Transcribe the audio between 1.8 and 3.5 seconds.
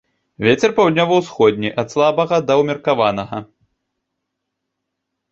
ад слабага да ўмеркаванага.